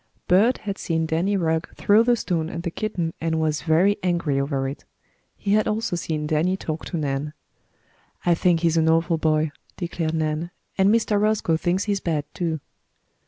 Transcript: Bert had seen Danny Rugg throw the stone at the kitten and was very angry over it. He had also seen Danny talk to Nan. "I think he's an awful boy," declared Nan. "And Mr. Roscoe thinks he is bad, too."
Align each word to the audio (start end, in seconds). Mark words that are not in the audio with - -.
Bert 0.27 0.57
had 0.57 0.79
seen 0.79 1.05
Danny 1.05 1.37
Rugg 1.37 1.75
throw 1.75 2.01
the 2.01 2.15
stone 2.15 2.49
at 2.49 2.63
the 2.63 2.71
kitten 2.71 3.13
and 3.21 3.39
was 3.39 3.61
very 3.61 3.97
angry 4.01 4.39
over 4.41 4.67
it. 4.67 4.83
He 5.37 5.53
had 5.53 5.67
also 5.67 5.95
seen 5.95 6.25
Danny 6.25 6.57
talk 6.57 6.85
to 6.85 6.97
Nan. 6.97 7.33
"I 8.25 8.33
think 8.33 8.61
he's 8.61 8.77
an 8.77 8.89
awful 8.89 9.19
boy," 9.19 9.51
declared 9.77 10.15
Nan. 10.15 10.49
"And 10.75 10.89
Mr. 10.89 11.21
Roscoe 11.21 11.55
thinks 11.55 11.83
he 11.83 11.91
is 11.91 11.99
bad, 11.99 12.25
too." 12.33 12.59